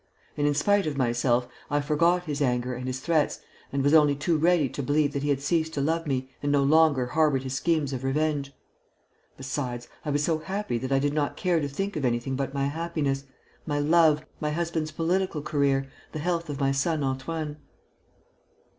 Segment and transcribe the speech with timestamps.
[0.35, 3.39] And, in spite of myself, I forgot his anger and his threats
[3.71, 6.51] and was only too ready to believe that he had ceased to love me and
[6.51, 8.51] no longer harboured his schemes of revenge.
[9.37, 12.51] Besides, I was so happy that I did not care to think of anything but
[12.51, 13.25] my happiness,
[13.67, 17.57] my love, my husband's political career, the health of my son Antoine."